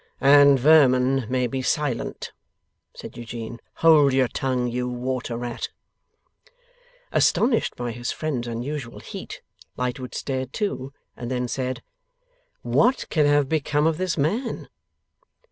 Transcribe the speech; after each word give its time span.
'And 0.19 0.59
vermin 0.59 1.27
may 1.29 1.45
be 1.45 1.61
silent,' 1.61 2.31
said 2.95 3.15
Eugene. 3.15 3.59
'Hold 3.85 4.13
your 4.13 4.27
tongue, 4.27 4.67
you 4.67 4.87
water 4.89 5.37
rat!' 5.37 5.69
Astonished 7.11 7.75
by 7.75 7.91
his 7.91 8.11
friend's 8.11 8.47
unusual 8.47 8.99
heat, 8.99 9.41
Lightwood 9.77 10.15
stared 10.15 10.53
too, 10.53 10.91
and 11.15 11.29
then 11.29 11.47
said: 11.47 11.83
'What 12.63 13.09
can 13.11 13.27
have 13.27 13.47
become 13.47 13.85
of 13.85 13.99
this 13.99 14.17
man? 14.17 14.69